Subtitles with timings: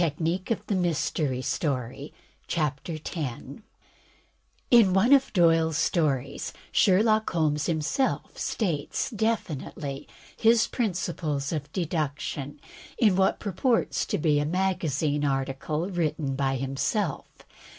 [0.03, 0.23] CHAPTER
[0.55, 2.11] X THE RATIONALE OF
[2.49, 3.61] RATIOCINATION
[4.71, 12.59] In one of Doyle's stories, Sherlock Holmes himself states definitely his principles of deduction
[12.97, 17.27] in what purports to be a magazine article written by himself.